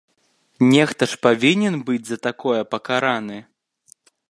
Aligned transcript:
Нехта 0.69 1.07
ж 1.11 1.19
павінен 1.25 1.77
быць 1.91 2.01
за 2.09 2.17
такое 2.27 2.57
пакараны! 2.73 3.37